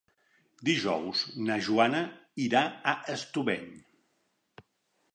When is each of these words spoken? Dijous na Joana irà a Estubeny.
Dijous 0.69 1.21
na 1.49 1.59
Joana 1.67 2.03
irà 2.49 2.65
a 2.93 2.97
Estubeny. 3.19 3.73